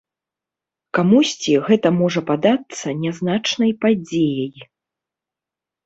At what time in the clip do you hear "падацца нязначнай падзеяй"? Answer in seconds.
2.31-4.53